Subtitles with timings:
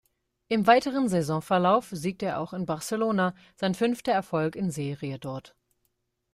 [0.47, 5.55] Im weiteren Saisonverlauf siegte er auch in Barcelona, sein fünfter Erfolg in Serie dort.